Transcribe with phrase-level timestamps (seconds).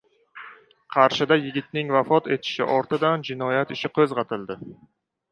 [0.93, 4.57] Qarshida yigitning vafot etishi ortidan jinoyat ishi qo‘zg‘atildi